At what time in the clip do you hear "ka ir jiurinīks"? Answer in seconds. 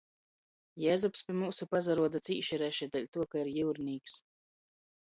3.33-4.23